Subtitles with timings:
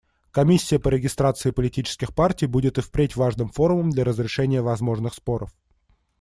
[0.31, 5.53] Комиссия по регистрации политических партий будет и впредь важным форумом для разрешения возможных споров.